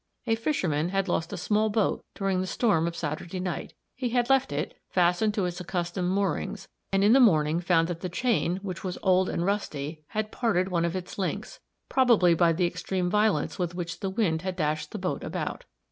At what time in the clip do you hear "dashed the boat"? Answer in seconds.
14.55-15.23